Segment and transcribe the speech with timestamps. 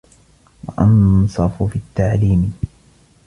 [0.67, 2.51] وَأَنْصَفُ فِي التَّعْلِيمِ